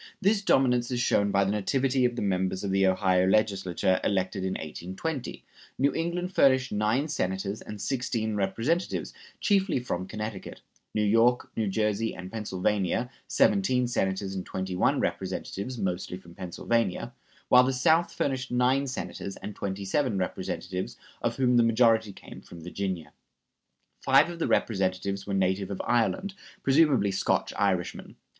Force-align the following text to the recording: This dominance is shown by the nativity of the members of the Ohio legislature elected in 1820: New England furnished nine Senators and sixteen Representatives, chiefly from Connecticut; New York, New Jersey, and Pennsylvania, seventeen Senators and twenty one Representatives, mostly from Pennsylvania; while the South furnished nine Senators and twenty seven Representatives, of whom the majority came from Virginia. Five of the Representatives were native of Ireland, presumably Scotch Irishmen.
This 0.19 0.41
dominance 0.41 0.89
is 0.89 0.99
shown 0.99 1.29
by 1.29 1.43
the 1.45 1.51
nativity 1.51 2.05
of 2.05 2.15
the 2.15 2.23
members 2.23 2.63
of 2.63 2.71
the 2.71 2.87
Ohio 2.87 3.27
legislature 3.27 3.99
elected 4.03 4.43
in 4.43 4.53
1820: 4.53 5.43
New 5.77 5.93
England 5.93 6.33
furnished 6.33 6.71
nine 6.71 7.07
Senators 7.07 7.61
and 7.61 7.79
sixteen 7.79 8.33
Representatives, 8.33 9.13
chiefly 9.39 9.79
from 9.79 10.07
Connecticut; 10.07 10.61
New 10.95 11.03
York, 11.03 11.51
New 11.55 11.67
Jersey, 11.67 12.15
and 12.15 12.31
Pennsylvania, 12.31 13.11
seventeen 13.27 13.85
Senators 13.87 14.33
and 14.33 14.43
twenty 14.43 14.75
one 14.75 14.99
Representatives, 14.99 15.77
mostly 15.77 16.17
from 16.17 16.33
Pennsylvania; 16.33 17.13
while 17.49 17.63
the 17.63 17.71
South 17.71 18.11
furnished 18.11 18.49
nine 18.49 18.87
Senators 18.87 19.35
and 19.35 19.55
twenty 19.55 19.85
seven 19.85 20.17
Representatives, 20.17 20.97
of 21.21 21.35
whom 21.37 21.57
the 21.57 21.61
majority 21.63 22.11
came 22.11 22.41
from 22.41 22.63
Virginia. 22.63 23.13
Five 24.01 24.31
of 24.31 24.39
the 24.39 24.47
Representatives 24.47 25.27
were 25.27 25.35
native 25.35 25.69
of 25.69 25.79
Ireland, 25.85 26.33
presumably 26.63 27.11
Scotch 27.11 27.53
Irishmen. 27.55 28.15